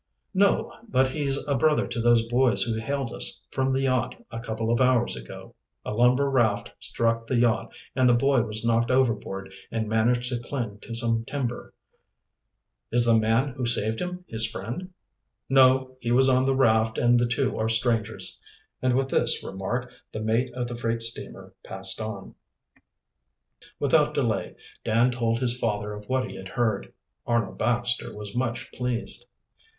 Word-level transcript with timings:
"No, 0.33 0.73
but 0.89 1.09
he's 1.09 1.37
a 1.47 1.53
brother 1.53 1.85
to 1.85 2.01
those 2.01 2.25
boys 2.25 2.63
who 2.63 2.73
hailed 2.79 3.13
us 3.13 3.39
from 3.51 3.69
the 3.69 3.81
yacht 3.81 4.15
a 4.31 4.39
couple 4.39 4.71
of 4.71 4.81
hours 4.81 5.15
ago. 5.15 5.53
A 5.85 5.93
lumber 5.93 6.27
raft 6.27 6.71
struck 6.79 7.27
the 7.27 7.35
yacht 7.37 7.71
and 7.95 8.09
the 8.09 8.15
boy 8.15 8.41
was 8.41 8.65
knocked 8.65 8.89
overboard 8.89 9.53
and 9.71 9.87
managed 9.87 10.29
to 10.29 10.39
cling 10.39 10.79
to 10.79 10.95
some 10.95 11.23
timber." 11.23 11.75
"Is 12.91 13.05
the 13.05 13.13
man 13.13 13.49
who 13.49 13.61
was 13.61 13.75
saved 13.75 14.01
his 14.25 14.47
friend?" 14.47 14.91
"No, 15.47 15.95
he 15.99 16.09
was 16.09 16.27
on 16.29 16.45
the 16.45 16.55
raft 16.55 16.97
and 16.97 17.19
the 17.19 17.27
two 17.27 17.55
are 17.59 17.69
strangers;" 17.69 18.39
and 18.81 18.93
with 18.93 19.09
this 19.09 19.43
remark 19.43 19.91
the 20.13 20.19
mate 20.19 20.49
of 20.55 20.65
the 20.65 20.75
freight 20.75 21.03
steamer 21.03 21.53
passed 21.63 22.01
on. 22.01 22.33
Without 23.77 24.15
delay 24.15 24.55
Dan 24.83 25.11
told 25.11 25.37
his 25.37 25.55
father 25.55 25.91
of 25.93 26.09
what 26.09 26.27
he 26.27 26.37
had 26.37 26.47
heard. 26.47 26.91
Arnold 27.27 27.59
Baxter 27.59 28.17
was 28.17 28.35
much 28.35 28.71
pleased. 28.71 29.27